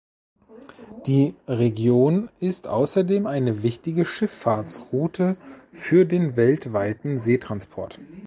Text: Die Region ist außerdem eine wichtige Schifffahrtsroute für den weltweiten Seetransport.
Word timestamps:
Die 1.05 1.35
Region 1.47 2.29
ist 2.39 2.67
außerdem 2.67 3.27
eine 3.27 3.61
wichtige 3.61 4.03
Schifffahrtsroute 4.03 5.37
für 5.71 6.07
den 6.07 6.35
weltweiten 6.35 7.19
Seetransport. 7.19 7.99